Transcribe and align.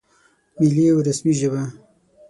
ملي 0.59 0.85
او 0.91 0.97
رسمي 1.07 1.33
ژبه 1.39 1.63